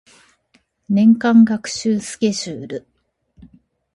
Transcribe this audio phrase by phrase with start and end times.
[0.89, 2.87] 年間学習スケジュール